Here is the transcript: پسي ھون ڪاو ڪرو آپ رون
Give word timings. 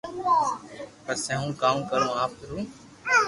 پسي 1.05 1.33
ھون 1.39 1.49
ڪاو 1.61 1.77
ڪرو 1.89 2.09
آپ 2.23 2.33
رون 2.49 2.63